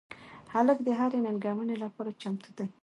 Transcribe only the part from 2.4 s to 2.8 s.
دی.